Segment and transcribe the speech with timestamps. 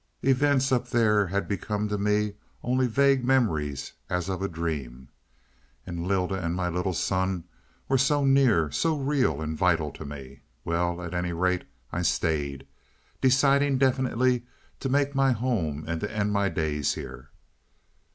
[0.23, 5.09] Events up there had become to me only vague memories as of a dream.
[5.85, 7.43] And Lylda and my little son
[7.87, 10.41] were so near, so real and vital to me.
[10.65, 12.65] Well, at any rate I stayed,
[13.21, 14.43] deciding definitely
[14.79, 17.29] to make my home and to end my days here."